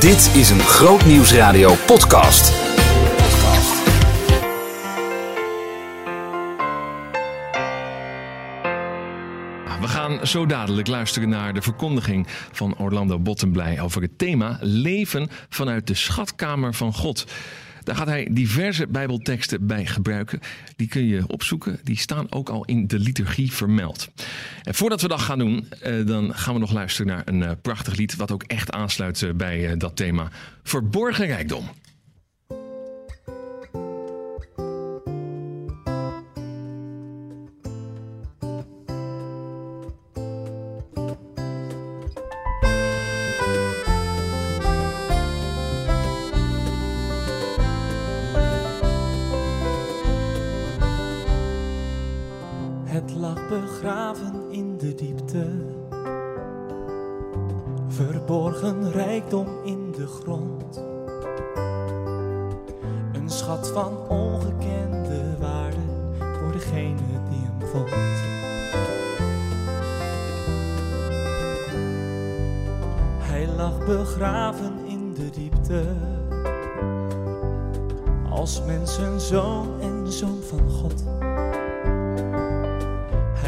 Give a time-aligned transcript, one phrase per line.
[0.00, 2.52] Dit is een Groot Nieuwsradio podcast.
[9.80, 15.28] We gaan zo dadelijk luisteren naar de verkondiging van Orlando Bottenblij over het thema Leven
[15.48, 17.24] vanuit de schatkamer van God.
[17.84, 20.40] Daar gaat hij diverse Bijbelteksten bij gebruiken.
[20.76, 21.80] Die kun je opzoeken.
[21.82, 24.08] Die staan ook al in de liturgie vermeld.
[24.62, 27.50] En voordat we dat gaan doen, eh, dan gaan we nog luisteren naar een eh,
[27.62, 28.16] prachtig lied.
[28.16, 30.30] Wat ook echt aansluit eh, bij dat thema.
[30.62, 31.70] Verborgen rijkdom.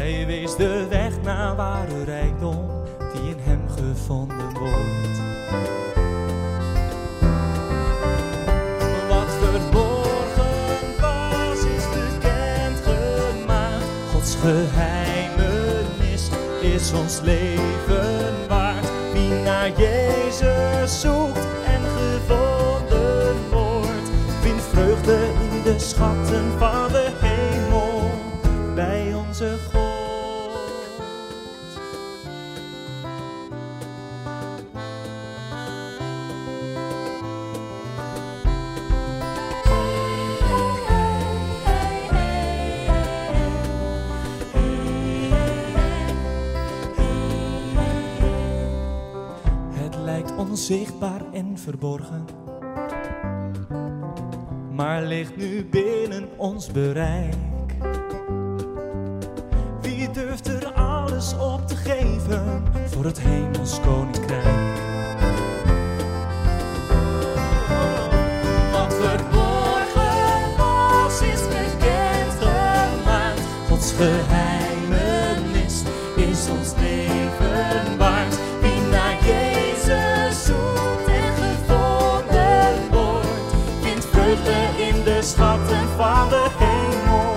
[0.07, 2.69] Hij wees de weg naar ware rijkdom
[3.13, 5.19] die in hem gevonden wordt.
[9.09, 13.85] Wat verborgen was, is bekend gemaakt.
[14.11, 16.29] Gods geheimenis
[16.61, 18.87] is ons leven waard.
[19.13, 24.09] Wie naar Jezus zoekt en gevonden wordt,
[24.41, 25.17] vindt vreugde
[25.51, 27.36] in de schatten van de hemel
[50.69, 52.25] onzichtbaar en verborgen,
[54.71, 57.35] maar ligt nu binnen ons bereik.
[59.81, 63.36] Wie durft er alles op te geven voor het hemels
[85.67, 87.33] schatten van de hemel.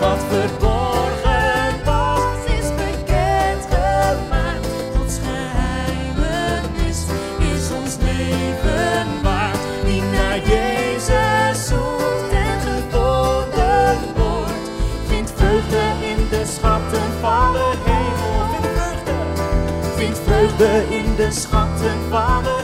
[0.00, 4.66] Wat verborgen was, is bekend gemaakt.
[4.96, 7.04] Gods geheimenis
[7.38, 9.58] is ons leven waard.
[9.84, 14.70] Wie naar Jezus zoekt en gevonden wordt,
[15.06, 18.46] vindt vreugde in de schatten van de hemel.
[19.96, 22.57] Vindt vreugde, in de schatten van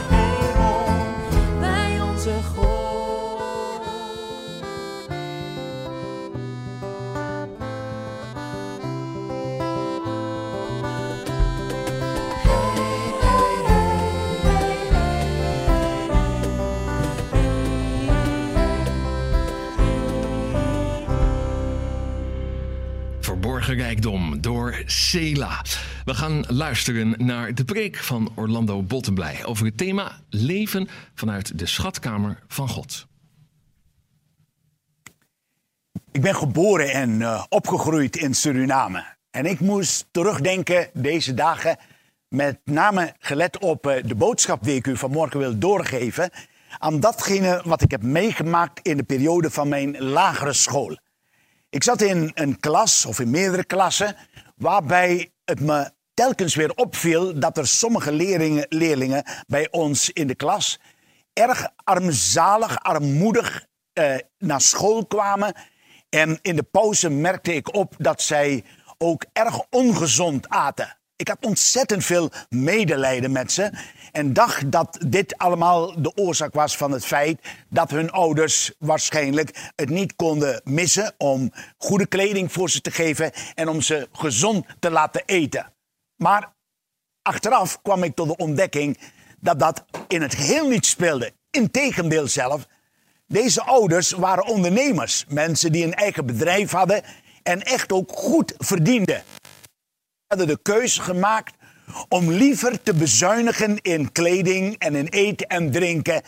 [24.39, 25.61] door Sela.
[26.05, 31.65] We gaan luisteren naar de preek van Orlando Bottenblij over het thema Leven vanuit de
[31.65, 33.07] schatkamer van God.
[36.11, 39.05] Ik ben geboren en eh, opgegroeid in Suriname.
[39.31, 41.77] En ik moest terugdenken deze dagen,
[42.27, 46.29] met name gelet op eh, de boodschap die ik u vanmorgen wil doorgeven,
[46.77, 50.97] aan datgene wat ik heb meegemaakt in de periode van mijn lagere school.
[51.75, 54.15] Ik zat in een klas, of in meerdere klassen,
[54.55, 58.11] waarbij het me telkens weer opviel dat er sommige
[58.69, 60.79] leerlingen, bij ons in de klas
[61.33, 65.53] erg armzalig, armoedig eh, naar school kwamen.
[66.09, 68.63] En in de pauze merkte ik op dat zij
[68.97, 70.97] ook erg ongezond aten.
[71.15, 73.71] Ik had ontzettend veel medelijden met ze.
[74.15, 77.39] En dacht dat dit allemaal de oorzaak was van het feit
[77.69, 83.31] dat hun ouders waarschijnlijk het niet konden missen om goede kleding voor ze te geven
[83.53, 85.73] en om ze gezond te laten eten.
[86.15, 86.53] Maar
[87.21, 88.97] achteraf kwam ik tot de ontdekking
[89.39, 91.33] dat dat in het geheel niet speelde.
[91.49, 92.67] Integendeel zelf,
[93.27, 95.25] deze ouders waren ondernemers.
[95.27, 97.03] Mensen die een eigen bedrijf hadden
[97.43, 99.23] en echt ook goed verdienden.
[99.25, 101.53] Ze hadden de keuze gemaakt
[102.09, 106.21] om liever te bezuinigen in kleding en in eten en drinken.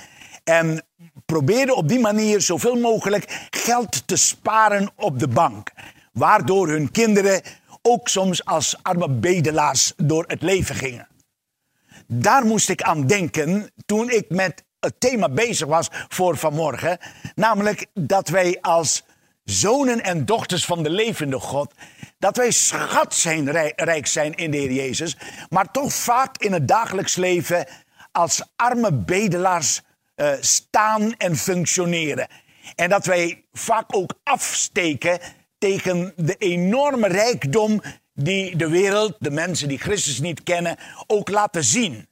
[0.43, 0.85] En
[1.25, 5.71] probeerden op die manier zoveel mogelijk geld te sparen op de bank.
[6.13, 7.41] Waardoor hun kinderen
[7.81, 11.07] ook soms als arme bedelaars door het leven gingen.
[12.07, 16.97] Daar moest ik aan denken toen ik met het thema bezig was voor vanmorgen.
[17.35, 19.03] Namelijk dat wij als
[19.49, 21.73] zonen en dochters van de levende God,
[22.19, 25.17] dat wij schat zijn, rijk zijn in de Heer Jezus,
[25.49, 27.67] maar toch vaak in het dagelijks leven
[28.11, 29.81] als arme bedelaars
[30.15, 32.27] uh, staan en functioneren.
[32.75, 35.19] En dat wij vaak ook afsteken
[35.57, 37.81] tegen de enorme rijkdom
[38.13, 40.77] die de wereld, de mensen die Christus niet kennen,
[41.07, 42.07] ook laten zien.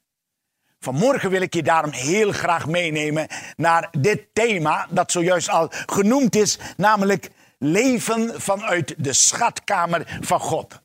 [0.80, 3.26] Vanmorgen wil ik je daarom heel graag meenemen
[3.56, 10.80] naar dit thema dat zojuist al genoemd is, namelijk leven vanuit de schatkamer van God.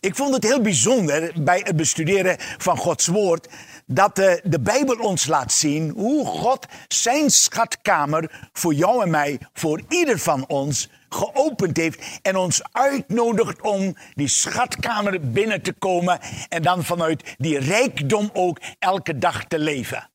[0.00, 3.48] Ik vond het heel bijzonder bij het bestuderen van Gods woord
[3.86, 9.40] dat de, de Bijbel ons laat zien hoe God zijn schatkamer voor jou en mij,
[9.52, 16.20] voor ieder van ons, geopend heeft en ons uitnodigt om die schatkamer binnen te komen
[16.48, 20.10] en dan vanuit die rijkdom ook elke dag te leven.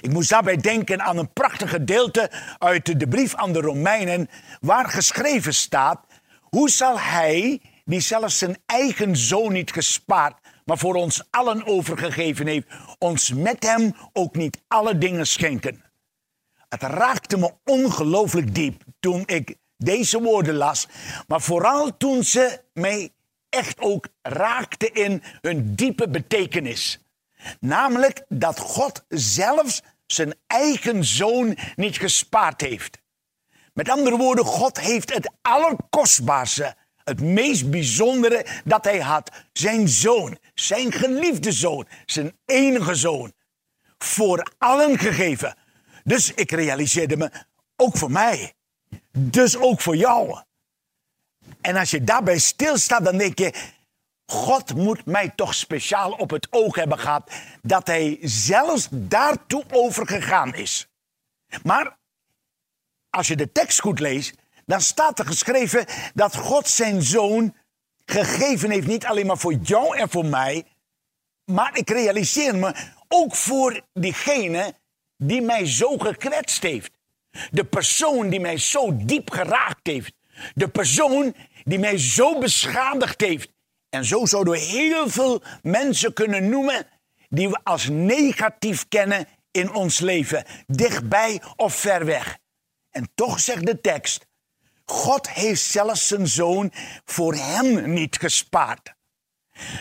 [0.00, 4.28] Ik moest daarbij denken aan een prachtig gedeelte uit de brief aan de Romeinen,
[4.60, 6.06] waar geschreven staat:
[6.40, 12.46] Hoe zal hij, die zelfs zijn eigen zoon niet gespaard, maar voor ons allen overgegeven
[12.46, 12.66] heeft,
[12.98, 15.82] ons met hem ook niet alle dingen schenken?
[16.68, 20.86] Het raakte me ongelooflijk diep toen ik deze woorden las,
[21.26, 23.10] maar vooral toen ze mij
[23.48, 26.98] echt ook raakten in hun diepe betekenis.
[27.60, 33.02] Namelijk dat God zelfs zijn eigen zoon niet gespaard heeft.
[33.72, 40.38] Met andere woorden, God heeft het allerkostbaarste, het meest bijzondere dat hij had, zijn zoon,
[40.54, 43.32] zijn geliefde zoon, zijn enige zoon,
[43.98, 45.56] voor allen gegeven.
[46.04, 47.30] Dus ik realiseerde me,
[47.76, 48.54] ook voor mij.
[49.10, 50.42] Dus ook voor jou.
[51.60, 53.72] En als je daarbij stilstaat, dan denk je,
[54.26, 57.32] God moet mij toch speciaal op het oog hebben gehad
[57.62, 60.88] dat hij zelfs daartoe overgegaan is.
[61.62, 61.98] Maar
[63.10, 64.34] als je de tekst goed leest,
[64.66, 67.56] dan staat er geschreven dat God zijn zoon
[68.04, 70.64] gegeven heeft, niet alleen maar voor jou en voor mij,
[71.44, 72.74] maar ik realiseer me
[73.08, 74.74] ook voor diegene
[75.16, 76.92] die mij zo gekwetst heeft.
[77.50, 80.12] De persoon die mij zo diep geraakt heeft.
[80.54, 81.34] De persoon
[81.64, 83.52] die mij zo beschadigd heeft.
[83.88, 86.86] En zo zouden we heel veel mensen kunnen noemen
[87.28, 92.38] die we als negatief kennen in ons leven, dichtbij of ver weg.
[92.90, 94.26] En toch zegt de tekst,
[94.84, 96.72] God heeft zelfs zijn zoon
[97.04, 98.94] voor hem niet gespaard.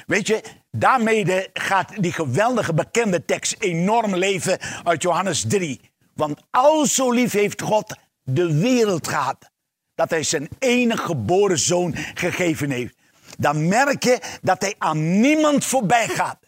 [0.06, 5.92] Weet je, daarmee gaat die geweldige bekende tekst enorm leven uit Johannes 3.
[6.16, 9.52] Want al zo lief heeft God de wereld gehad,
[9.96, 13.02] dat hij zijn enige geboren zoon gegeven heeft
[13.38, 16.40] dan merk je dat hij aan niemand voorbij gaat.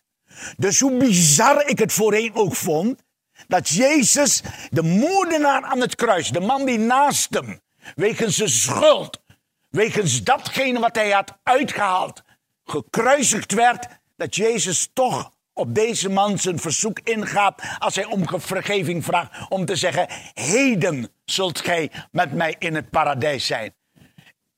[0.58, 3.04] Dus hoe bizar ik het voorheen ook vond,
[3.48, 7.60] dat Jezus, de moordenaar aan het kruis, de man die naast hem,
[7.96, 9.22] wegens zijn schuld,
[9.70, 12.22] wegens datgene wat hij had uitgehaald,
[12.64, 19.04] gekruisigd werd, dat Jezus toch op deze man zijn verzoek ingaat als hij om vergeving
[19.04, 23.74] vraagt, om te zeggen, heden zult gij met mij in het paradijs zijn.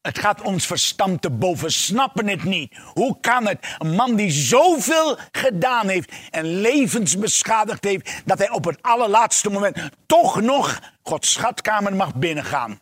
[0.01, 2.77] Het gaat ons verstand te boven, snappen het niet.
[2.93, 3.75] Hoe kan het?
[3.77, 9.49] Een man die zoveel gedaan heeft en levens beschadigd heeft, dat hij op het allerlaatste
[9.49, 12.81] moment toch nog Gods schatkamer mag binnengaan.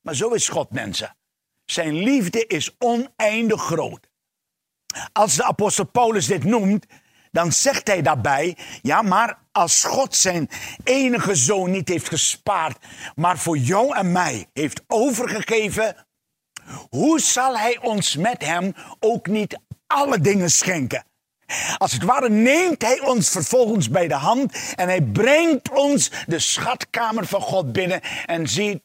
[0.00, 1.16] Maar zo is God, mensen.
[1.64, 4.08] Zijn liefde is oneindig groot.
[5.12, 6.86] Als de apostel Paulus dit noemt,
[7.34, 10.48] dan zegt hij daarbij: ja, maar als God zijn
[10.84, 12.78] enige zoon niet heeft gespaard,
[13.14, 16.06] maar voor jou en mij heeft overgegeven,
[16.90, 21.04] hoe zal hij ons met hem ook niet alle dingen schenken?
[21.78, 26.38] Als het ware neemt hij ons vervolgens bij de hand en hij brengt ons de
[26.38, 28.82] schatkamer van God binnen en ziet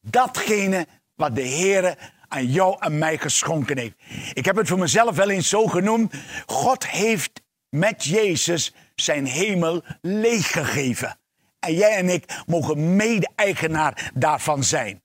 [0.00, 1.96] datgene wat de Heere
[2.28, 3.94] aan jou en mij geschonken heeft.
[4.32, 6.14] Ik heb het voor mezelf wel eens zo genoemd.
[6.46, 7.42] God heeft
[7.74, 11.18] met Jezus zijn hemel leeggegeven.
[11.58, 15.02] En jij en ik mogen mede-eigenaar daarvan zijn.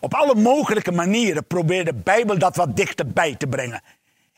[0.00, 3.82] Op alle mogelijke manieren probeert de Bijbel dat wat dichterbij te brengen.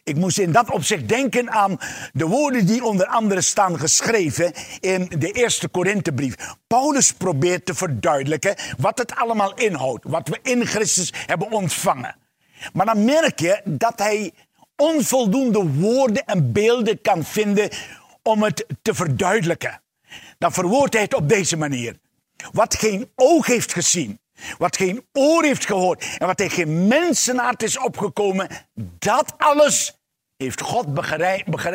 [0.03, 1.79] Ik moest in dat opzicht denken aan
[2.13, 6.35] de woorden die onder andere staan geschreven in de eerste Korinthebrief.
[6.67, 12.17] Paulus probeert te verduidelijken wat het allemaal inhoudt, wat we in Christus hebben ontvangen.
[12.73, 14.33] Maar dan merk je dat hij
[14.83, 17.71] onvoldoende woorden en beelden kan vinden
[18.23, 19.83] om het te verduidelijken.
[20.39, 21.97] Dan verwoordt hij het op deze manier.
[22.53, 24.21] Wat geen oog heeft gezien,
[24.59, 28.49] wat geen oor heeft gehoord en wat tegen geen mensenhart is opgekomen,
[28.99, 29.99] dat alles
[30.37, 30.95] heeft God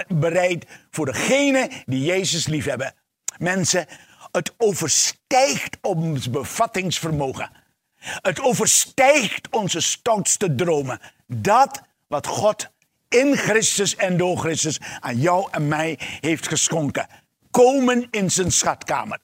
[0.07, 2.93] bereid voor degenen die Jezus liefhebben.
[3.37, 3.85] Mensen,
[4.31, 7.51] het overstijgt ons bevattingsvermogen.
[7.99, 10.99] Het overstijgt onze stoutste dromen.
[11.27, 12.71] Dat wat God
[13.13, 17.07] in Christus en door Christus aan jou en mij heeft geschonken.
[17.51, 19.19] Komen in zijn schatkamer.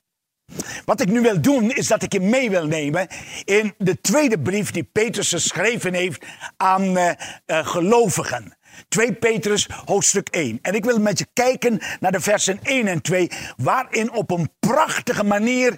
[0.85, 3.07] Wat ik nu wil doen, is dat ik je mee wil nemen
[3.43, 6.25] in de tweede brief die Petrus geschreven heeft
[6.57, 8.57] aan uh, uh, gelovigen.
[8.87, 10.59] 2 Petrus hoofdstuk 1.
[10.61, 14.49] En ik wil met je kijken naar de versen 1 en 2, waarin op een
[14.59, 15.75] prachtige manier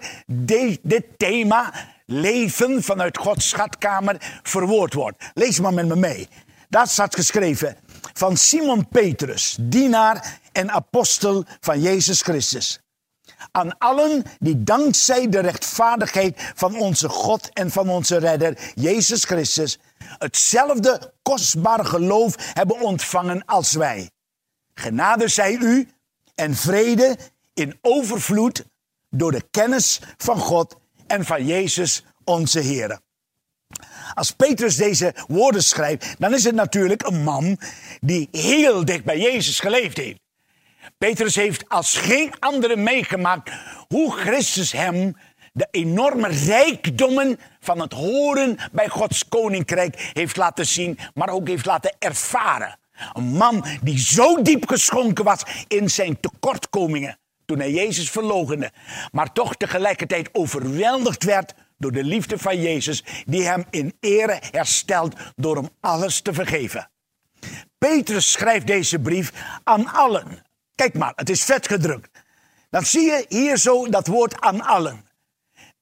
[0.82, 1.74] dit thema
[2.06, 5.32] leven vanuit Gods schatkamer verwoord wordt.
[5.34, 6.28] Lees maar met me mee.
[6.70, 7.78] Daar staat geschreven
[8.14, 12.80] van Simon Petrus, dienaar en apostel van Jezus Christus.
[13.52, 19.80] Aan allen die dankzij de rechtvaardigheid van onze God en van onze redder Jezus Christus
[20.18, 24.12] hetzelfde kostbare geloof hebben ontvangen als wij.
[24.74, 25.90] Genade zij u
[26.36, 27.18] en vrede
[27.54, 28.66] in overvloed
[29.10, 30.76] door de kennis van God
[31.08, 33.00] en van Jezus onze Heer.
[34.14, 37.60] Als Petrus deze woorden schrijft, dan is het natuurlijk een man
[38.00, 40.20] die heel dicht bij Jezus geleefd heeft.
[40.98, 43.52] Petrus heeft als geen andere meegemaakt
[43.88, 45.16] hoe Christus hem
[45.54, 51.66] de enorme rijkdommen van het horen bij Gods koninkrijk heeft laten zien, maar ook heeft
[51.66, 52.80] laten ervaren.
[53.14, 58.72] Een man die zo diep geschonken was in zijn tekortkomingen toen hij Jezus verlogende,
[59.12, 65.16] maar toch tegelijkertijd overweldigd werd door de liefde van Jezus, die hem in ere herstelt
[65.36, 66.90] door hem alles te vergeven.
[67.78, 69.34] Petrus schrijft deze brief
[69.64, 70.46] aan allen.
[70.76, 72.10] Kijk maar, het is vet gedrukt.
[72.70, 75.10] Dan zie je hier zo dat woord aan allen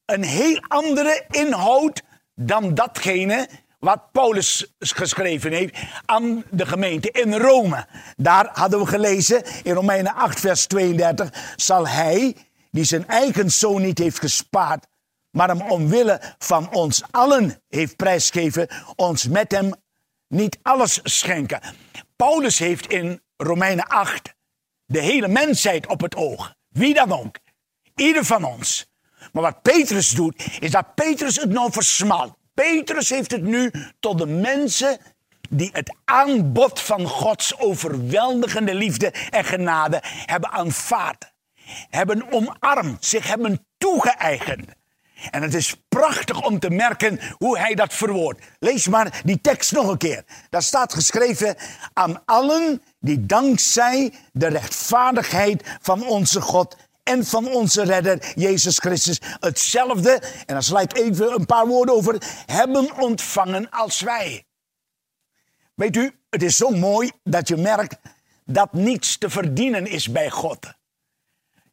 [0.10, 2.02] een heel andere inhoud
[2.36, 7.88] dan datgene wat Paulus geschreven heeft aan de gemeente in Rome.
[8.16, 12.36] Daar hadden we gelezen in Romeinen 8, vers 32, zal hij,
[12.72, 14.86] die zijn eigen zoon niet heeft gespaard,
[15.32, 19.74] maar hem omwille van ons allen heeft prijsgegeven, ons met hem
[20.28, 21.62] niet alles schenken.
[22.16, 24.34] Paulus heeft in Romeinen 8
[24.86, 26.54] de hele mensheid op het oog.
[26.70, 27.36] Wie dan ook.
[27.96, 28.88] Ieder van ons.
[29.32, 32.38] Maar wat Petrus doet, is dat Petrus het nou versmalt.
[32.54, 34.98] Petrus heeft het nu tot de mensen
[35.50, 41.34] die het aanbod van Gods overweldigende liefde en genade hebben aanvaard.
[41.90, 44.66] Hebben omarmd, zich hebben toegeëigend.
[45.32, 48.46] En het is prachtig om te merken hoe hij dat verwoordt.
[48.60, 50.24] Lees maar die tekst nog een keer.
[50.50, 51.56] Daar staat geschreven
[51.94, 59.22] aan allen die dankzij de rechtvaardigheid van onze God en van onze redder Jezus Christus
[59.40, 64.46] hetzelfde, en dan sla ik even een paar woorden over, hebben ontvangen als wij.
[65.76, 67.98] Weet u, het is zo mooi dat je merkt
[68.46, 70.79] dat niets te verdienen is bij God.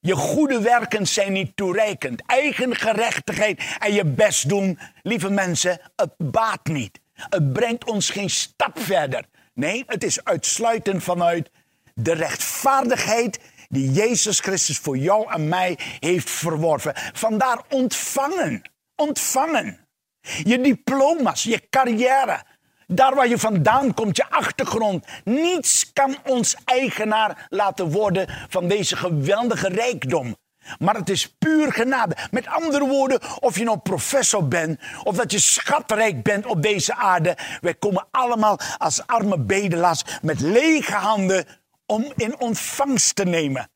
[0.07, 2.23] Je goede werken zijn niet toereikend.
[2.27, 7.01] Eigen gerechtigheid en je best doen, lieve mensen, het baat niet.
[7.15, 9.25] Het brengt ons geen stap verder.
[9.55, 11.51] Nee, het is uitsluitend vanuit
[11.95, 16.93] de rechtvaardigheid die Jezus Christus voor jou en mij heeft verworven.
[17.13, 18.71] Vandaar ontvangen.
[18.97, 19.87] Ontvangen.
[20.21, 22.43] Je diploma's, je carrière.
[22.87, 25.07] Daar waar je vandaan komt, je achtergrond.
[25.25, 30.37] Niets kan ons eigenaar laten worden van deze geweldige rijkdom.
[30.78, 32.16] Maar het is puur genade.
[32.31, 36.95] Met andere woorden, of je nou professor bent, of dat je schatrijk bent op deze
[36.95, 37.37] aarde.
[37.61, 41.47] Wij komen allemaal als arme bedelaars met lege handen
[41.87, 43.69] om in ontvangst te nemen.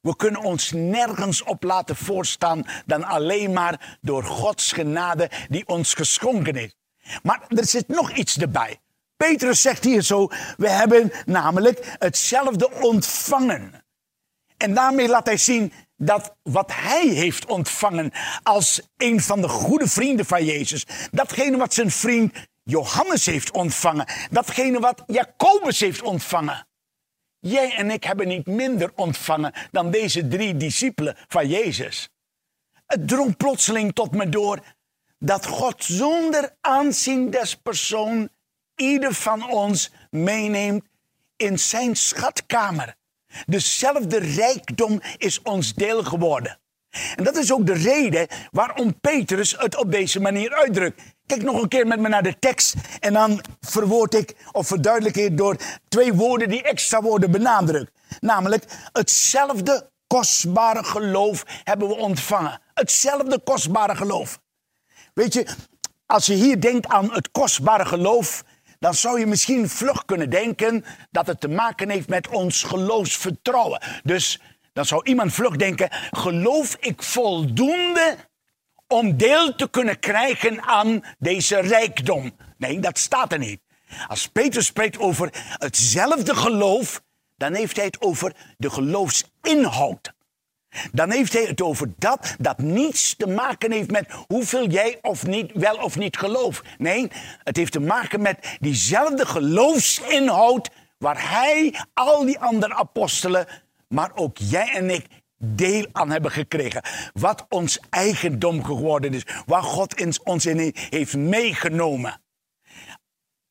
[0.00, 5.94] We kunnen ons nergens op laten voorstaan dan alleen maar door Gods genade die ons
[5.94, 6.76] geschonken is.
[7.22, 8.80] Maar er zit nog iets erbij.
[9.16, 13.84] Petrus zegt hier zo: we hebben namelijk hetzelfde ontvangen.
[14.56, 18.12] En daarmee laat hij zien dat wat hij heeft ontvangen
[18.42, 22.34] als een van de goede vrienden van Jezus, datgene wat zijn vriend
[22.64, 26.68] Johannes heeft ontvangen, datgene wat Jacobus heeft ontvangen,
[27.40, 32.08] Jij en ik hebben niet minder ontvangen dan deze drie discipelen van Jezus.
[32.86, 34.60] Het drong plotseling tot me door
[35.18, 38.28] dat God zonder aanzien des persoon
[38.76, 40.84] ieder van ons meeneemt
[41.36, 42.96] in zijn schatkamer.
[43.46, 46.58] Dezelfde rijkdom is ons deel geworden.
[47.16, 51.02] En dat is ook de reden waarom Petrus het op deze manier uitdrukt.
[51.26, 55.16] Kijk nog een keer met me naar de tekst en dan verwoord ik of verduidelijk
[55.16, 55.56] ik door
[55.88, 57.92] twee woorden die extra worden benadrukt.
[58.20, 62.60] Namelijk, hetzelfde kostbare geloof hebben we ontvangen.
[62.74, 64.40] Hetzelfde kostbare geloof.
[65.18, 65.46] Weet je,
[66.06, 68.44] als je hier denkt aan het kostbare geloof,
[68.78, 73.82] dan zou je misschien vlug kunnen denken dat het te maken heeft met ons geloofsvertrouwen.
[74.02, 74.40] Dus
[74.72, 78.16] dan zou iemand vlug denken: geloof ik voldoende
[78.86, 82.32] om deel te kunnen krijgen aan deze rijkdom?
[82.56, 83.60] Nee, dat staat er niet.
[84.08, 87.02] Als Petrus spreekt over hetzelfde geloof,
[87.36, 90.12] dan heeft hij het over de geloofsinhoud.
[90.92, 95.26] Dan heeft hij het over dat dat niets te maken heeft met hoeveel jij of
[95.26, 96.62] niet, wel of niet gelooft.
[96.78, 97.10] Nee,
[97.44, 103.46] het heeft te maken met diezelfde geloofsinhoud waar hij, al die andere apostelen,
[103.88, 105.06] maar ook jij en ik
[105.38, 106.82] deel aan hebben gekregen.
[107.12, 109.26] Wat ons eigendom geworden is.
[109.46, 112.20] Waar God ons in heeft meegenomen.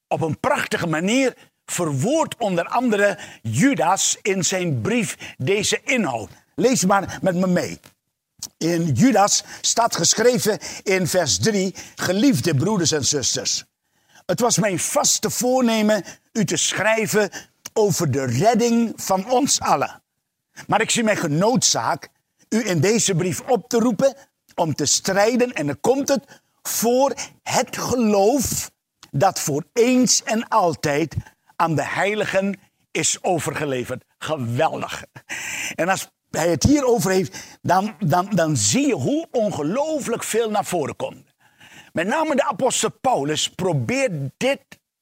[0.07, 1.33] Op een prachtige manier
[1.65, 6.29] verwoordt onder andere Judas in zijn brief deze inhoud.
[6.59, 7.79] Lees maar met me mee.
[8.57, 13.63] In Judas staat geschreven in vers 3: Geliefde broeders en zusters.
[14.25, 17.29] Het was mijn vaste voornemen u te schrijven
[17.73, 20.01] over de redding van ons allen.
[20.67, 22.09] Maar ik zie mij genoodzaak
[22.49, 24.15] u in deze brief op te roepen
[24.55, 28.71] om te strijden, en dan komt het, voor het geloof
[29.11, 31.15] dat voor eens en altijd
[31.55, 32.59] aan de heiligen
[32.91, 34.03] is overgeleverd.
[34.17, 35.03] Geweldig.
[35.75, 40.65] En als hij het hierover heeft, dan, dan, dan zie je hoe ongelooflijk veel naar
[40.65, 41.35] voren komt.
[41.93, 44.59] Met name de apostel Paulus probeert dit,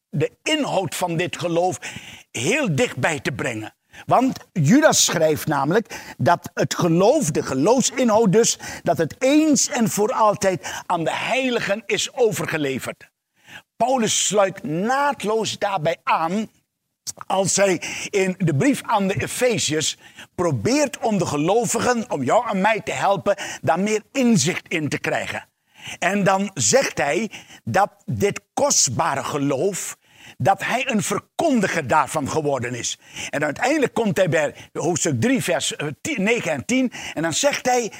[0.10, 1.80] de inhoud van dit geloof
[2.32, 3.76] heel dichtbij te brengen.
[4.06, 10.14] Want Judas schrijft namelijk dat het geloof, de geloofsinhoud dus, dat het eens en voor
[10.14, 13.10] altijd aan de heiligen is overgeleverd.
[13.78, 16.50] Paulus sluit naadloos daarbij aan
[17.28, 19.98] als hij in de brief aan de Efeziërs
[20.36, 24.98] probeert om de gelovigen, om jou en mij te helpen, daar meer inzicht in te
[24.98, 25.48] krijgen.
[26.00, 27.32] En dan zegt hij
[27.64, 29.98] dat dit kostbare geloof,
[30.38, 33.00] dat hij een verkondiger daarvan geworden is.
[33.30, 36.92] En uiteindelijk komt hij bij hoofdstuk 3, vers 9 en 10.
[37.14, 37.92] En dan zegt hij,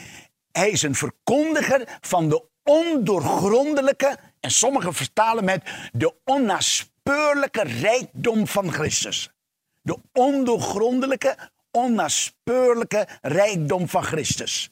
[0.52, 6.14] hij is een verkondiger van de ondoorgrondelijke, en sommigen vertalen met de
[7.06, 9.30] onnaspeurlijke rijkdom van Christus.
[9.82, 11.38] De ondoorgrondelijke,
[11.72, 14.70] onnaspeurlijke rijkdom van Christus.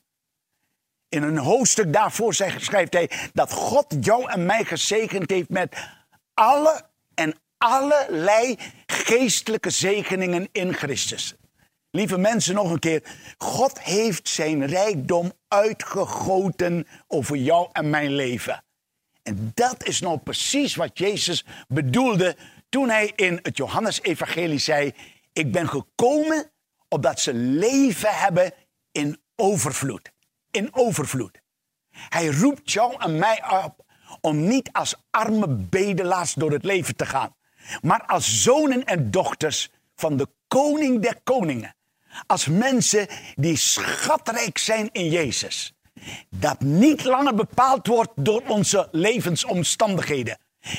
[1.10, 5.76] In een hoofdstuk daarvoor schrijft hij dat God jou en mij gezegend heeft met
[6.34, 11.36] alle en allerlei geestelijke zegeningen in Christus.
[11.92, 13.04] Lieve mensen, nog een keer.
[13.38, 18.64] God heeft zijn rijkdom uitgegoten over jou en mijn leven.
[19.24, 22.36] En dat is nou precies wat Jezus bedoelde
[22.70, 24.94] toen hij in het Johannesevangelie zei:
[25.34, 26.52] Ik ben gekomen
[26.88, 28.54] opdat ze leven hebben
[28.92, 30.12] in overvloed.
[30.52, 31.42] In overvloed.
[31.90, 33.86] Hij roept jou en mij op
[34.22, 37.36] om niet als arme bedelaars door het leven te gaan,
[37.82, 41.76] maar als zonen en dochters van de koning der koningen.
[42.26, 45.74] Als mensen die schatrijk zijn in Jezus.
[46.30, 50.38] Dat niet langer bepaald wordt door onze levensomstandigheden.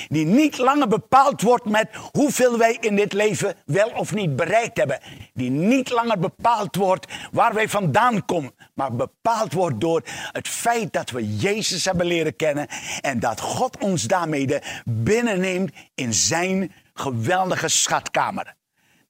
[0.09, 4.77] Die niet langer bepaald wordt met hoeveel wij in dit leven wel of niet bereikt
[4.77, 5.01] hebben.
[5.35, 8.55] Die niet langer bepaald wordt waar wij vandaan komen.
[8.75, 12.67] Maar bepaald wordt door het feit dat we Jezus hebben leren kennen.
[13.01, 18.55] En dat God ons daarmee binnenneemt in zijn geweldige schatkamer.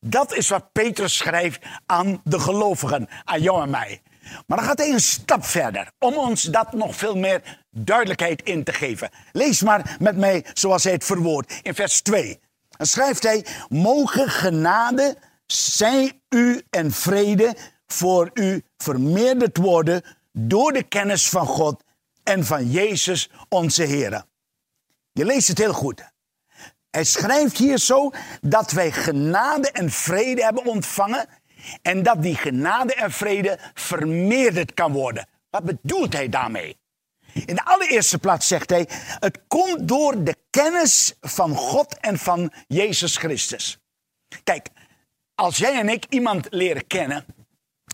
[0.00, 4.02] Dat is wat Petrus schrijft aan de gelovigen, aan jou en mij.
[4.46, 8.64] Maar dan gaat hij een stap verder om ons dat nog veel meer duidelijkheid in
[8.64, 9.10] te geven.
[9.32, 12.40] Lees maar met mij zoals hij het verwoordt in vers 2.
[12.68, 17.56] Dan schrijft hij: Mogen genade, zij u en vrede
[17.86, 21.84] voor u vermeerderd worden door de kennis van God
[22.22, 24.24] en van Jezus onze Heer.
[25.12, 26.12] Je leest het heel goed.
[26.90, 28.10] Hij schrijft hier zo
[28.40, 31.28] dat wij genade en vrede hebben ontvangen
[31.82, 35.28] en dat die genade en vrede vermeerderd kan worden.
[35.50, 36.76] Wat bedoelt hij daarmee?
[37.32, 42.52] In de allereerste plaats zegt hij: het komt door de kennis van God en van
[42.66, 43.78] Jezus Christus.
[44.44, 44.68] Kijk,
[45.34, 47.24] als jij en ik iemand leren kennen,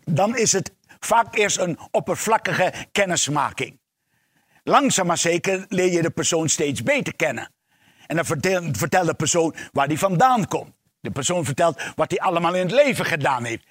[0.04, 3.80] dan is het vaak eerst een oppervlakkige kennismaking.
[4.62, 7.52] Langzaam maar zeker leer je de persoon steeds beter kennen.
[8.06, 10.74] En dan vertelt de persoon waar die vandaan komt.
[11.00, 13.64] De persoon vertelt wat hij allemaal in het leven gedaan heeft.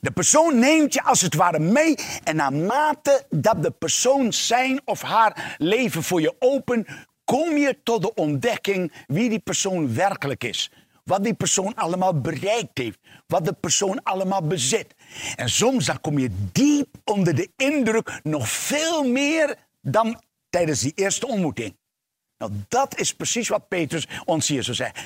[0.00, 1.94] De persoon neemt je als het ware mee
[2.24, 6.86] en naarmate dat de persoon zijn of haar leven voor je open,
[7.24, 10.70] kom je tot de ontdekking wie die persoon werkelijk is.
[11.04, 12.98] Wat die persoon allemaal bereikt heeft.
[13.26, 14.94] Wat de persoon allemaal bezit.
[15.36, 20.92] En soms dan kom je diep onder de indruk nog veel meer dan tijdens die
[20.94, 21.76] eerste ontmoeting.
[22.38, 25.00] Nou, dat is precies wat Petrus ons hier zo zegt.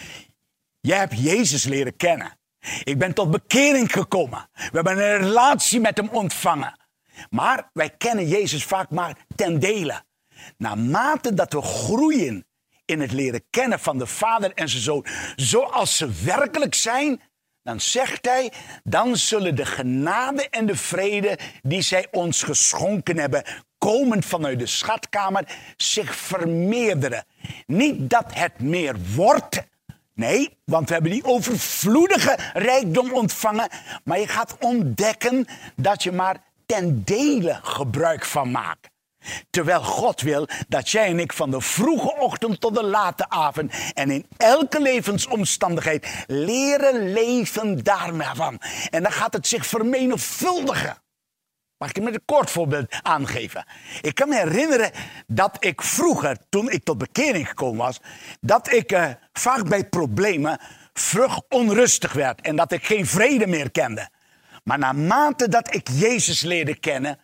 [0.80, 2.38] Jij hebt Jezus leren kennen.
[2.84, 4.48] Ik ben tot bekering gekomen.
[4.52, 6.78] We hebben een relatie met hem ontvangen.
[7.30, 10.02] Maar wij kennen Jezus vaak maar ten dele.
[10.56, 12.46] Naarmate dat we groeien
[12.84, 17.20] in het leren kennen van de Vader en zijn Zoon, zoals ze werkelijk zijn,
[17.62, 23.44] dan zegt hij, dan zullen de genade en de vrede die zij ons geschonken hebben,
[23.78, 25.44] komend vanuit de schatkamer,
[25.76, 27.24] zich vermeerderen.
[27.66, 29.62] Niet dat het meer wordt,
[30.20, 33.68] nee, want we hebben die overvloedige rijkdom ontvangen,
[34.04, 38.88] maar je gaat ontdekken dat je maar ten dele gebruik van maakt.
[39.50, 43.72] Terwijl God wil dat jij en ik van de vroege ochtend tot de late avond
[43.94, 48.60] en in elke levensomstandigheid leren leven daarvan.
[48.90, 50.96] En dan gaat het zich vermenigvuldigen.
[51.80, 53.64] Mag ik je met een kort voorbeeld aangeven?
[54.00, 54.90] Ik kan me herinneren
[55.26, 58.00] dat ik vroeger, toen ik tot bekering gekomen was,
[58.40, 60.58] dat ik uh, vaak bij problemen
[60.92, 64.08] vlug onrustig werd en dat ik geen vrede meer kende.
[64.64, 67.18] Maar naarmate dat ik Jezus leerde kennen,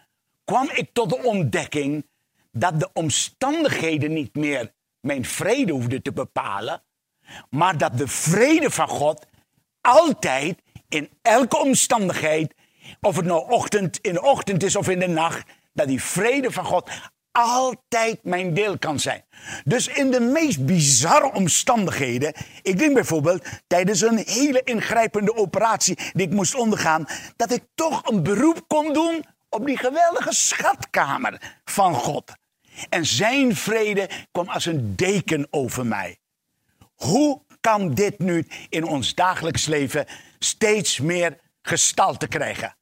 [0.45, 2.07] kwam ik tot de ontdekking
[2.53, 6.83] dat de omstandigheden niet meer mijn vrede hoefden te bepalen,
[7.51, 9.27] maar dat de vrede van God
[9.81, 12.55] altijd in elke omstandigheid,
[13.01, 16.51] of het nou ochtend in de ochtend is of in de nacht, dat die vrede
[16.51, 16.91] van God
[17.37, 19.25] altijd mijn deel kan zijn.
[19.65, 26.27] Dus in de meest bizarre omstandigheden, ik denk bijvoorbeeld tijdens een hele ingrijpende operatie die
[26.27, 31.95] ik moest ondergaan, dat ik toch een beroep kon doen op die geweldige schatkamer van
[31.95, 32.33] God.
[32.89, 36.19] En zijn vrede kwam als een deken over mij.
[36.95, 40.07] Hoe kan dit nu in ons dagelijks leven
[40.39, 42.77] steeds meer gestalte krijgen?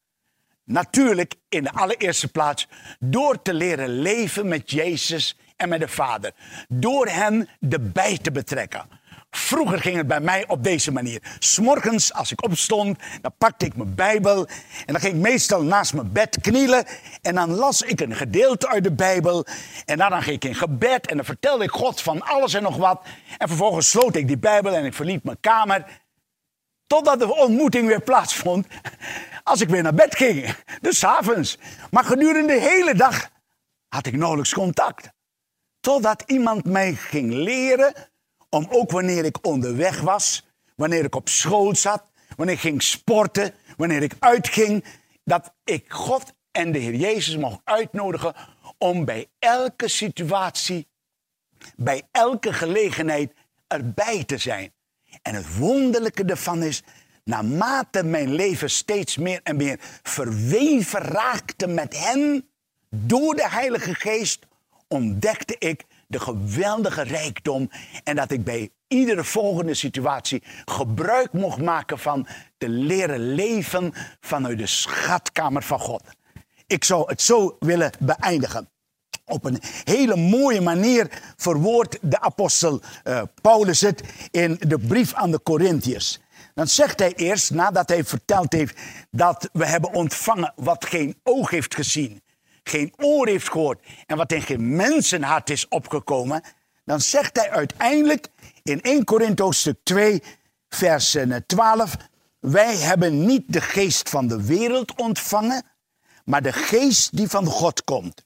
[0.64, 2.68] Natuurlijk in de allereerste plaats
[2.98, 6.32] door te leren leven met Jezus en met de Vader.
[6.68, 9.02] Door hen erbij te betrekken.
[9.30, 11.22] Vroeger ging het bij mij op deze manier.
[11.38, 14.46] S'morgens, als ik opstond, dan pakte ik mijn Bijbel.
[14.86, 16.84] En dan ging ik meestal naast mijn bed knielen.
[17.22, 19.46] En dan las ik een gedeelte uit de Bijbel.
[19.84, 21.06] En dan ging ik in gebed.
[21.06, 23.06] En dan vertelde ik God van alles en nog wat.
[23.38, 25.84] En vervolgens sloot ik die Bijbel en ik verliet mijn kamer.
[26.86, 28.66] Totdat de ontmoeting weer plaatsvond.
[29.42, 30.54] Als ik weer naar bed ging.
[30.80, 31.58] Dus avonds.
[31.90, 33.30] Maar gedurende de hele dag
[33.88, 35.10] had ik nauwelijks contact.
[35.80, 37.94] Totdat iemand mij ging leren
[38.48, 42.02] om ook wanneer ik onderweg was, wanneer ik op school zat,
[42.36, 44.84] wanneer ik ging sporten, wanneer ik uitging,
[45.24, 48.34] dat ik God en de Heer Jezus mocht uitnodigen
[48.78, 50.88] om bij elke situatie,
[51.76, 53.32] bij elke gelegenheid
[53.66, 54.73] erbij te zijn.
[55.24, 56.82] En het wonderlijke ervan is,
[57.24, 62.48] naarmate mijn leven steeds meer en meer verweven raakte met hen,
[62.90, 64.46] door de Heilige Geest,
[64.88, 67.70] ontdekte ik de geweldige rijkdom
[68.04, 72.26] en dat ik bij iedere volgende situatie gebruik mocht maken van
[72.58, 76.02] te leren leven vanuit de schatkamer van God.
[76.66, 78.68] Ik zou het zo willen beëindigen.
[79.26, 85.30] Op een hele mooie manier verwoordt de apostel uh, Paulus het in de brief aan
[85.30, 86.20] de Corinthiërs.
[86.54, 88.78] Dan zegt hij eerst, nadat hij verteld heeft
[89.10, 92.22] dat we hebben ontvangen wat geen oog heeft gezien,
[92.62, 96.42] geen oor heeft gehoord en wat in geen mensenhart is opgekomen,
[96.84, 98.28] dan zegt hij uiteindelijk
[98.62, 100.22] in 1 Korinthe hoofdstuk 2,
[100.68, 101.96] vers 12,
[102.40, 105.62] wij hebben niet de geest van de wereld ontvangen,
[106.24, 108.24] maar de geest die van God komt,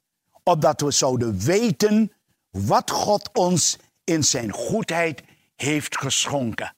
[0.49, 2.13] opdat we zouden weten
[2.51, 5.23] wat God ons in zijn goedheid
[5.57, 6.77] heeft geschonken.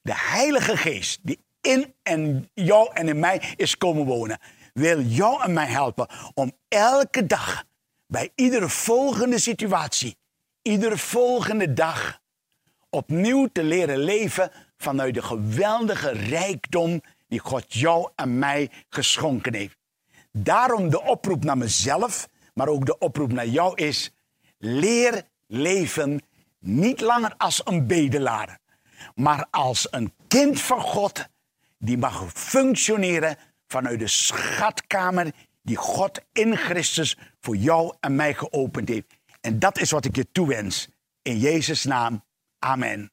[0.00, 4.38] De Heilige Geest die in en jou en in mij is komen wonen,
[4.72, 7.64] wil jou en mij helpen om elke dag,
[8.06, 10.16] bij iedere volgende situatie,
[10.62, 12.20] iedere volgende dag,
[12.90, 19.76] opnieuw te leren leven vanuit de geweldige rijkdom die God jou en mij geschonken heeft.
[20.32, 24.10] Daarom de oproep naar mezelf, maar ook de oproep naar jou is:
[24.58, 26.22] leer leven
[26.58, 28.58] niet langer als een bedelaar,
[29.14, 31.28] maar als een kind van God
[31.78, 38.88] die mag functioneren vanuit de schatkamer die God in Christus voor jou en mij geopend
[38.88, 39.14] heeft.
[39.40, 40.88] En dat is wat ik je toewens.
[41.22, 42.24] In Jezus' naam.
[42.58, 43.12] Amen.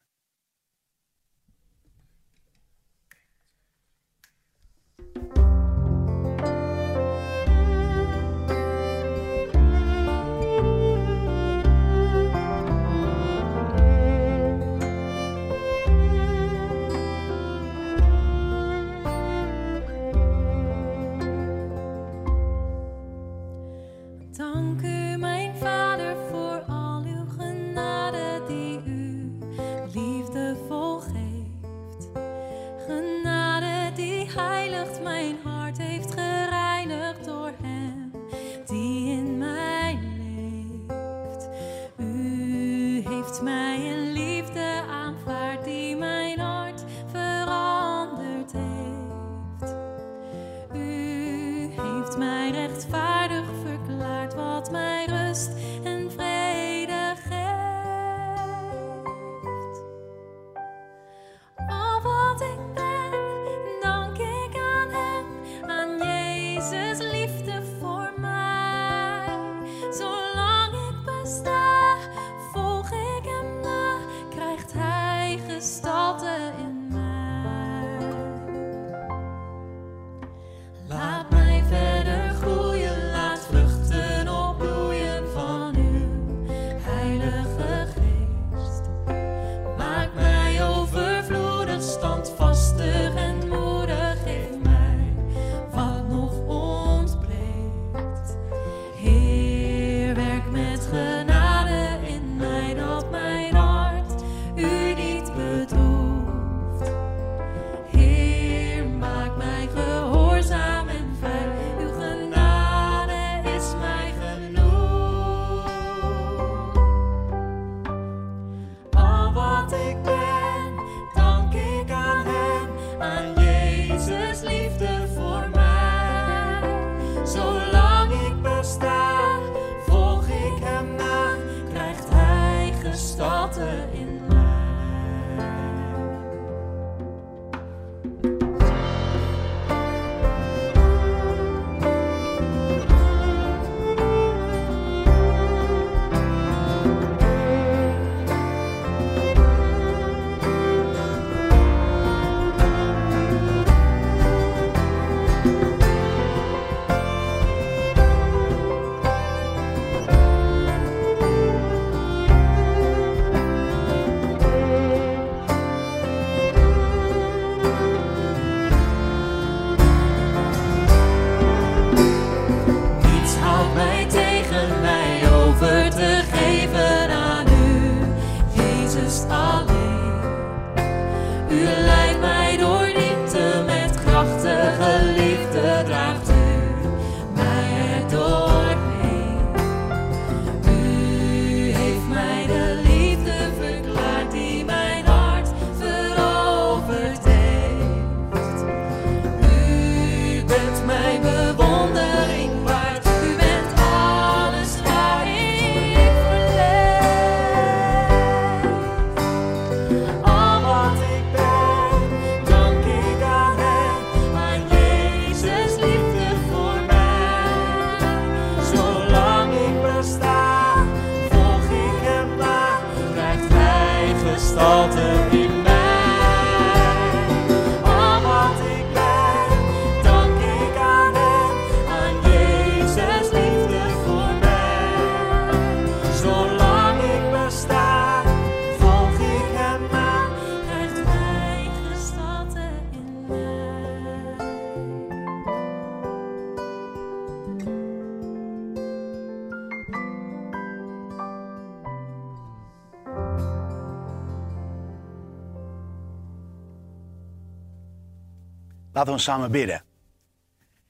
[258.96, 259.82] Laten we samen bidden.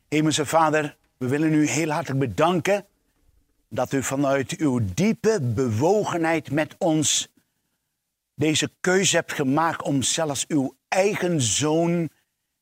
[0.09, 2.87] Hemelse Vader, we willen u heel hartelijk bedanken
[3.69, 7.29] dat u vanuit uw diepe bewogenheid met ons
[8.35, 12.11] deze keuze hebt gemaakt om zelfs uw eigen zoon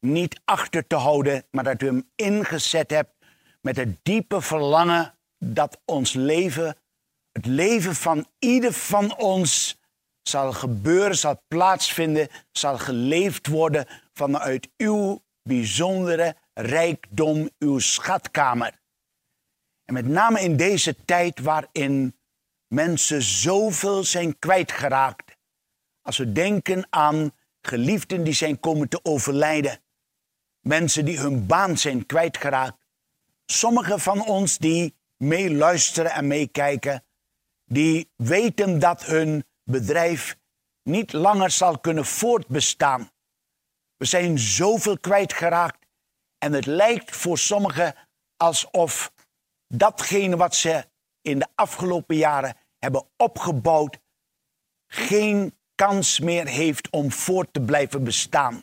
[0.01, 3.13] niet achter te houden, maar dat u hem ingezet hebt
[3.61, 6.77] met het diepe verlangen dat ons leven,
[7.33, 9.79] het leven van ieder van ons
[10.23, 18.81] zal gebeuren, zal plaatsvinden, zal geleefd worden vanuit uw bijzondere rijkdom, uw schatkamer.
[19.85, 22.17] En met name in deze tijd waarin
[22.67, 25.37] mensen zoveel zijn kwijtgeraakt.
[26.03, 29.81] Als we denken aan geliefden die zijn komen te overlijden.
[30.61, 32.87] Mensen die hun baan zijn kwijtgeraakt.
[33.47, 37.05] Sommigen van ons die meeluisteren en meekijken,
[37.65, 40.37] die weten dat hun bedrijf
[40.83, 43.11] niet langer zal kunnen voortbestaan.
[43.97, 45.87] We zijn zoveel kwijtgeraakt
[46.39, 47.95] en het lijkt voor sommigen
[48.37, 49.13] alsof
[49.69, 50.85] datgene wat ze
[51.23, 53.99] in de afgelopen jaren hebben opgebouwd
[54.87, 58.63] geen kans meer heeft om voort te blijven bestaan.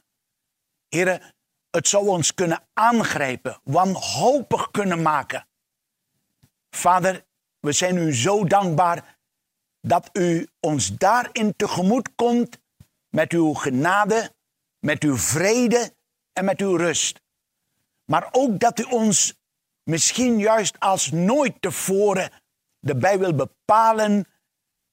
[0.88, 1.22] Heren,
[1.70, 5.48] het zou ons kunnen aangrijpen, wanhopig kunnen maken.
[6.70, 7.26] Vader,
[7.60, 9.18] we zijn u zo dankbaar
[9.82, 12.60] dat u ons daarin tegemoet komt
[13.10, 14.34] met uw genade,
[14.82, 15.94] met uw vrede
[16.34, 17.22] en met uw rust.
[18.06, 19.36] Maar ook dat u ons
[19.84, 22.32] misschien juist als nooit tevoren
[22.82, 24.28] erbij wil bepalen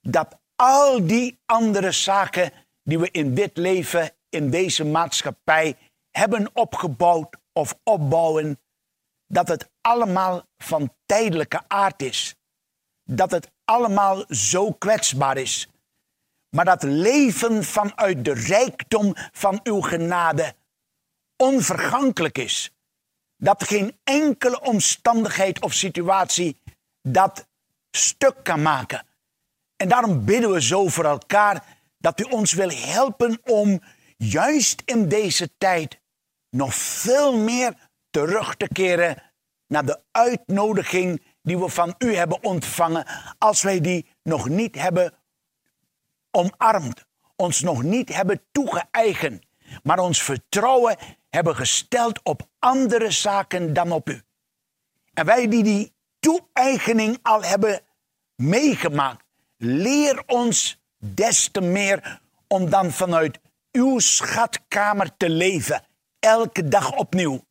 [0.01, 5.77] dat al die andere zaken die we in dit leven, in deze maatschappij
[6.11, 8.61] hebben opgebouwd of opbouwen,
[9.27, 12.35] dat het allemaal van tijdelijke aard is.
[13.05, 15.69] Dat het allemaal zo kwetsbaar is.
[16.51, 20.55] Maar dat leven vanuit de rijkdom van uw genade
[21.37, 22.73] onvergankelijk is.
[23.37, 26.61] Dat geen enkele omstandigheid of situatie
[27.03, 27.47] dat
[27.91, 29.07] stuk kan maken.
[29.77, 31.65] En daarom bidden we zo voor elkaar
[31.99, 33.83] dat u ons wil helpen om
[34.17, 36.01] juist in deze tijd
[36.51, 37.75] nog veel meer
[38.11, 39.23] terug te keren
[39.67, 43.07] naar de uitnodiging die we van u hebben ontvangen,
[43.39, 45.18] als wij die nog niet hebben
[46.39, 49.43] omarmd, ons nog niet hebben toegeëigend,
[49.83, 50.97] maar ons vertrouwen
[51.29, 54.23] hebben gesteld op andere zaken dan op u.
[55.15, 57.81] En wij die die toe-eigening al hebben
[58.35, 59.25] meegemaakt,
[59.57, 63.39] leer ons des te meer om dan vanuit
[63.73, 65.85] uw schatkamer te leven,
[66.19, 67.47] elke dag opnieuw.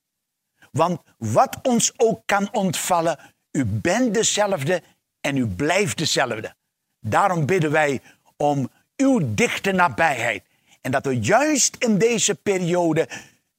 [0.71, 3.19] Want wat ons ook kan ontvallen,
[3.51, 4.83] u bent dezelfde
[5.21, 6.55] en u blijft dezelfde.
[6.99, 8.01] Daarom bidden wij
[8.37, 10.43] om uw dichte nabijheid.
[10.81, 13.07] En dat we juist in deze periode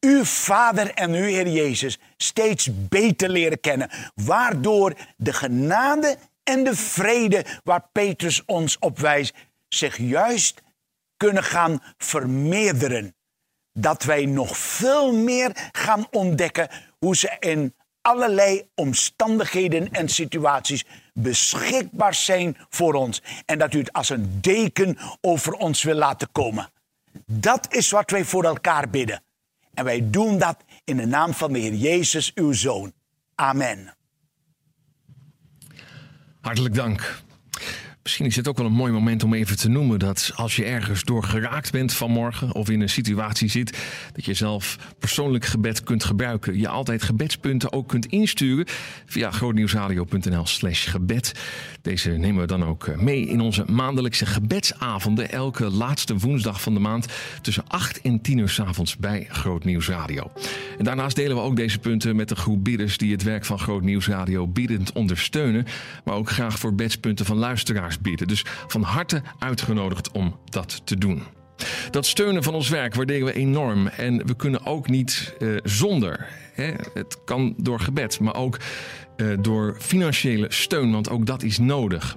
[0.01, 3.91] uw Vader en uw Heer Jezus steeds beter leren kennen.
[4.15, 9.35] Waardoor de genade en de vrede waar Petrus ons op wijst,
[9.69, 10.63] zich juist
[11.17, 13.15] kunnen gaan vermeerderen.
[13.73, 20.85] Dat wij nog veel meer gaan ontdekken hoe ze in allerlei omstandigheden en situaties
[21.23, 23.23] beschikbaar zijn voor ons.
[23.47, 26.71] En dat u het als een deken over ons wil laten komen.
[27.27, 29.23] Dat is wat wij voor elkaar bidden.
[29.75, 32.93] En wij doen dat in de naam van de Heer Jezus, uw Zoon.
[33.35, 33.97] Amen.
[36.41, 37.23] Hartelijk dank.
[38.09, 40.65] Misschien is het ook wel een mooi moment om even te noemen dat als je
[40.65, 43.79] ergens door geraakt bent vanmorgen of in een situatie zit
[44.13, 48.67] dat je zelf persoonlijk gebed kunt gebruiken, je altijd gebedspunten ook kunt insturen
[49.07, 51.33] via grootnieuwsradio.nl slash gebed.
[51.83, 56.81] Deze nemen we dan ook mee in onze maandelijkse gebedsavonden elke laatste woensdag van de
[56.81, 57.07] maand
[57.43, 60.31] tussen 8 en 10 uur s avonds bij Groot Nieuws Radio.
[60.79, 63.59] En daarnaast delen we ook deze punten met de groep bidders die het werk van
[63.59, 65.67] Groot Nieuws Radio biedend ondersteunen,
[66.05, 68.29] maar ook graag voor bedspunten van luisteraars bieden.
[68.29, 71.23] Dus van harte uitgenodigd om dat te doen.
[71.91, 73.87] Dat steunen van ons werk waarderen we enorm.
[73.87, 76.27] En we kunnen ook niet eh, zonder.
[76.53, 76.73] Hè?
[76.95, 78.59] Het kan door gebed, maar ook
[79.17, 82.17] eh, door financiële steun, want ook dat is nodig.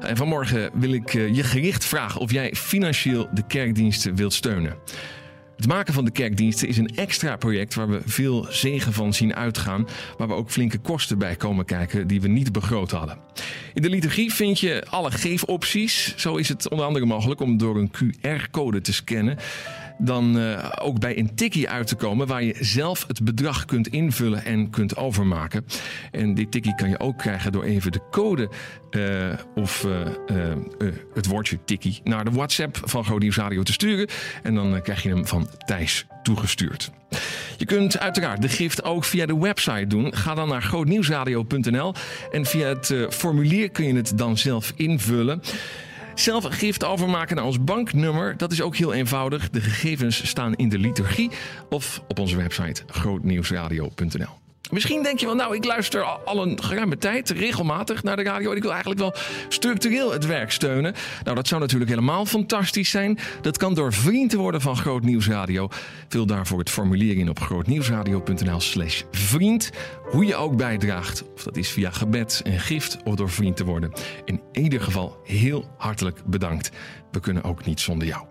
[0.00, 4.76] En vanmorgen wil ik eh, je gericht vragen of jij financieel de kerkdiensten wilt steunen.
[5.62, 9.34] Het maken van de kerkdiensten is een extra project waar we veel zegen van zien
[9.34, 13.18] uitgaan, waar we ook flinke kosten bij komen kijken die we niet begroot hadden.
[13.74, 16.14] In de liturgie vind je alle geefopties.
[16.16, 19.38] Zo is het onder andere mogelijk om door een QR-code te scannen
[20.04, 23.88] dan uh, ook bij een tikkie uit te komen waar je zelf het bedrag kunt
[23.88, 25.64] invullen en kunt overmaken.
[26.10, 28.50] En dit tikkie kan je ook krijgen door even de code
[28.90, 30.52] uh, of uh,
[31.14, 34.08] het woordje tikkie naar de WhatsApp van Groot Nieuws Radio te sturen.
[34.42, 36.90] En dan krijg je hem van Thijs toegestuurd.
[37.56, 40.16] Je kunt uiteraard de gift ook via de website doen.
[40.16, 41.94] Ga dan naar grootnieuwsradio.nl
[42.30, 45.42] en via het formulier kun je het dan zelf invullen.
[46.14, 49.50] Zelf gift overmaken naar ons banknummer, dat is ook heel eenvoudig.
[49.50, 51.30] De gegevens staan in de liturgie
[51.68, 54.41] of op onze website grootnieuwsradio.nl.
[54.72, 58.50] Misschien denk je wel, nou, ik luister al een geruime tijd regelmatig naar de radio
[58.50, 59.14] en ik wil eigenlijk wel
[59.48, 60.94] structureel het werk steunen.
[61.24, 63.18] Nou, dat zou natuurlijk helemaal fantastisch zijn.
[63.40, 65.68] Dat kan door vriend te worden van Groot Nieuws Radio.
[66.08, 69.70] Vul daarvoor het formulier in op grootnieuwsradio.nl/slash vriend.
[70.10, 73.64] Hoe je ook bijdraagt, of dat is via gebed, en gift of door vriend te
[73.64, 73.92] worden.
[74.24, 76.70] In ieder geval heel hartelijk bedankt.
[77.10, 78.24] We kunnen ook niet zonder jou.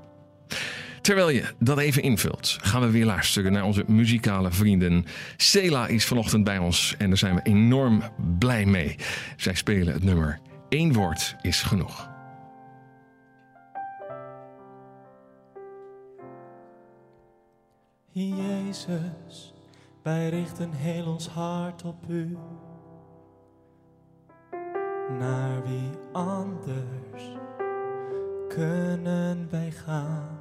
[1.02, 5.06] Terwijl je dat even invult, gaan we weer luisteren naar onze muzikale vrienden.
[5.38, 8.04] Sela is vanochtend bij ons en daar zijn we enorm
[8.40, 8.96] blij mee.
[9.38, 10.40] Zij spelen het nummer
[10.72, 12.10] Eén woord is genoeg.
[18.14, 19.54] Jezus,
[20.04, 22.38] wij richten heel ons hart op U.
[25.20, 27.24] Naar wie anders
[28.48, 30.41] kunnen wij gaan?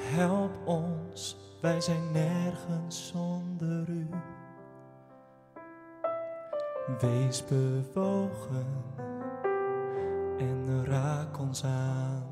[0.00, 4.08] Help ons, wij zijn nergens zonder u.
[7.00, 8.66] Wees bewogen
[10.38, 12.26] en raak ons aan.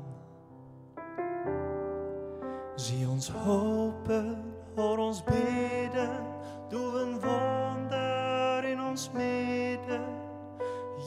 [2.75, 4.43] Zie ons hopen,
[4.75, 6.25] hoor ons bidden,
[6.69, 10.03] doe een wonder in ons midden.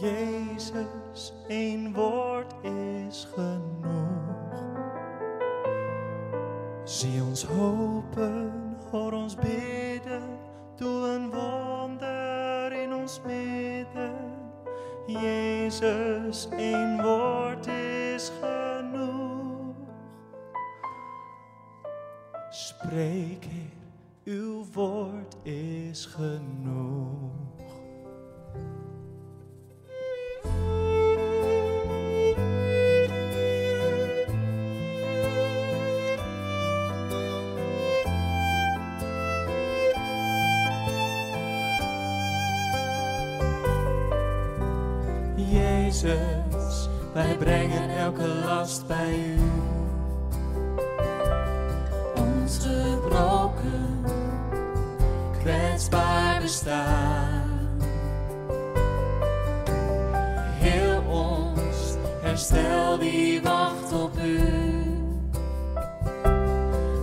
[0.01, 4.12] Jezus, één woord is genoeg.
[7.03, 10.23] Zie ons hopen, hoor ons bidden,
[10.79, 14.15] doe een wonder in ons midden.
[15.07, 19.75] Jezus, één woord is genoeg.
[22.51, 23.83] Spreek, Heer,
[24.25, 27.43] uw woord is genoeg.
[47.13, 49.39] Wij brengen elke last bij u.
[52.17, 54.05] Ons gebroken,
[55.41, 57.51] kwetsbaar bestaan.
[60.59, 64.41] Heel ons herstel wie wacht op u.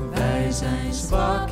[0.09, 1.48] Wij zijn zwak,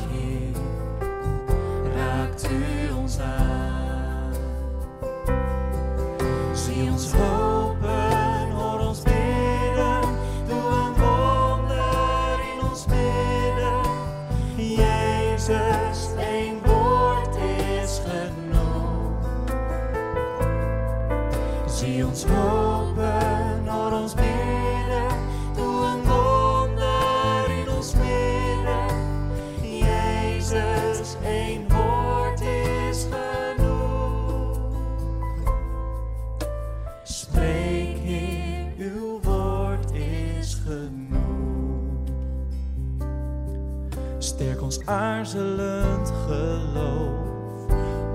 [45.18, 47.70] aarzelend geloof,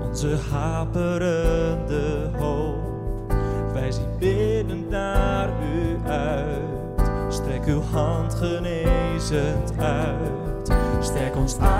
[0.06, 3.32] onze haperende hoop.
[3.72, 7.04] Wij zien biddend naar u uit.
[7.28, 10.72] Strek uw hand genezend uit.
[11.00, 11.73] Sterk ons aarzelend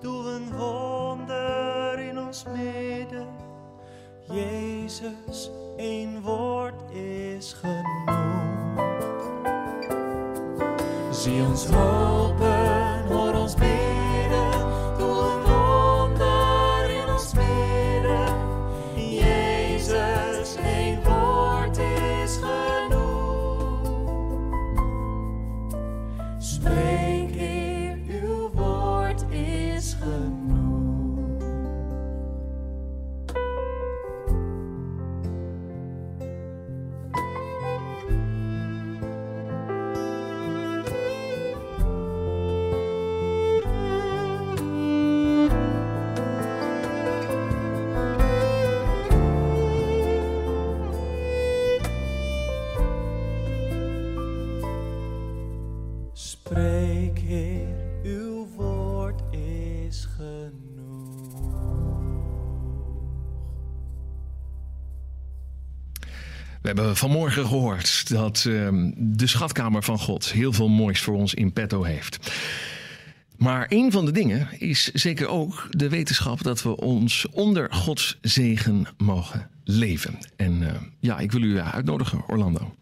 [0.00, 3.26] doe een wonder in ons midden.
[4.30, 8.46] Jezus, één woord is genoeg.
[11.10, 12.17] Zie ons hopen,
[66.78, 71.52] hebben vanmorgen gehoord dat ehm, de schatkamer van God heel veel moois voor ons in
[71.52, 72.32] petto heeft.
[73.36, 78.18] Maar een van de dingen is zeker ook de wetenschap dat we ons onder Gods
[78.20, 80.18] zegen mogen leven.
[80.36, 82.74] En eh, ja, ik wil u uitnodigen, Orlando.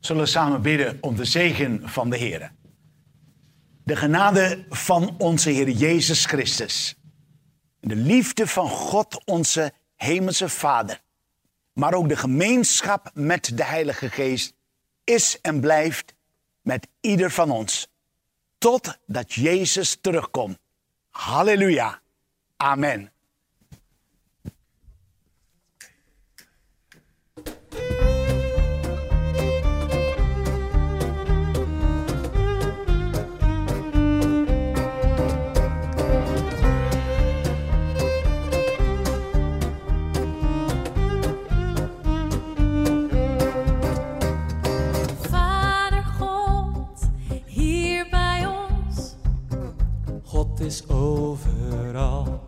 [0.00, 2.52] Zullen we samen bidden om de zegen van de Heer.
[3.84, 6.96] De genade van onze Heer Jezus Christus.
[7.80, 11.04] De liefde van God, onze Hemelse Vader.
[11.76, 14.54] Maar ook de gemeenschap met de Heilige Geest
[15.04, 16.14] is en blijft
[16.62, 17.88] met ieder van ons.
[18.58, 20.58] Totdat Jezus terugkomt.
[21.10, 22.00] Halleluja.
[22.56, 23.10] Amen.
[50.76, 52.40] is overal.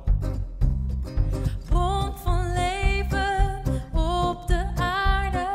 [1.68, 3.62] Bron van leven
[3.94, 5.46] op de aarde.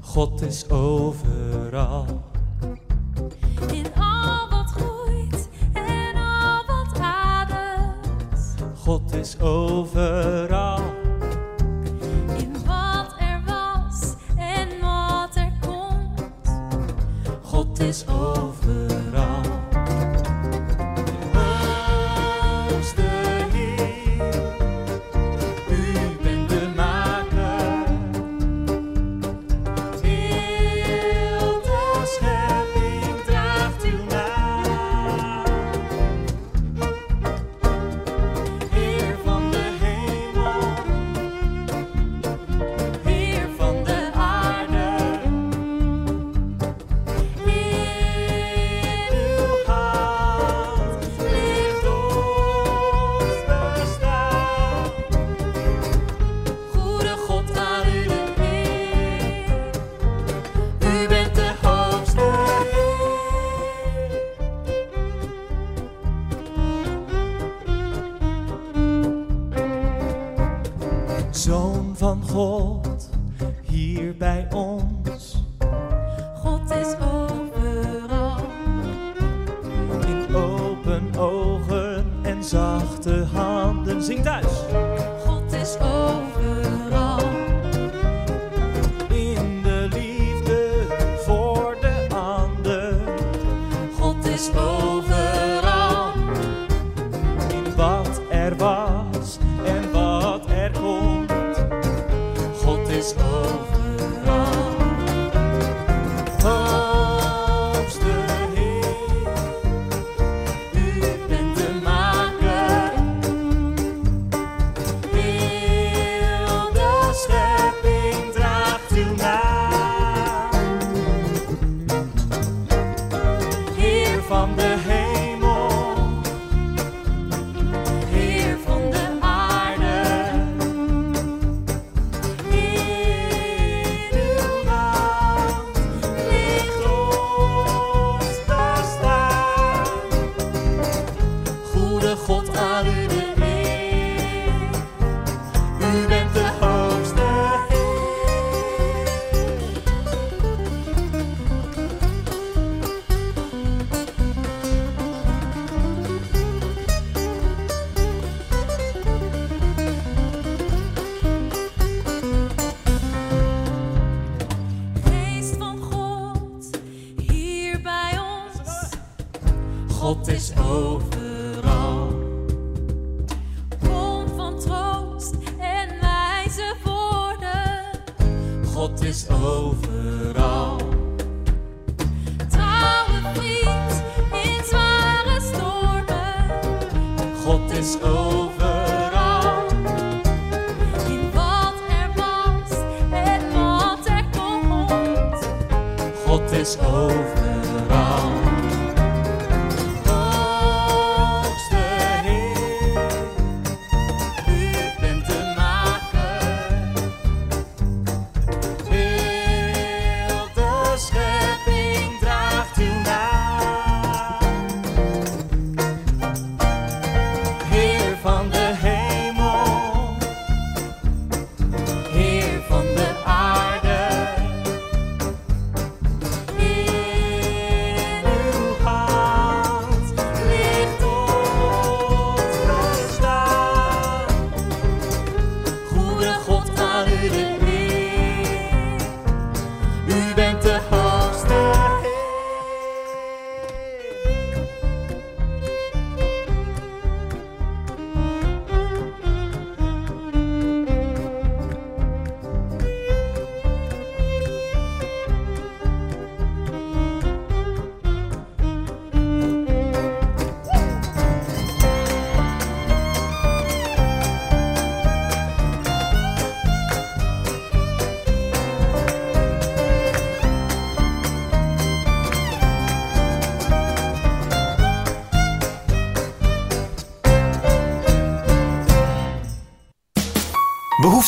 [0.00, 2.22] God is overal.
[3.72, 8.56] In al wat groeit en al wat ademt.
[8.76, 10.82] God is overal.
[12.36, 16.50] In wat er was en wat er komt.
[17.42, 18.33] God is overal.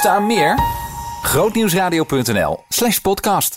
[0.06, 0.58] aan meer?
[1.22, 3.55] Grootnieuwsradio.nl slash podcast.